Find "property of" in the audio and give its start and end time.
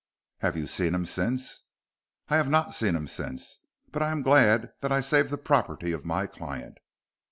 5.37-6.05